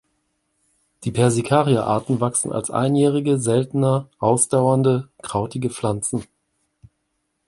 Die 1.03 1.11
"Persicaria"-Arten 1.11 2.19
wachsen 2.21 2.51
als 2.51 2.71
einjährige, 2.71 3.37
seltener 3.37 4.09
ausdauernde 4.17 5.09
krautige 5.21 5.69
Pflanzen. 5.69 6.25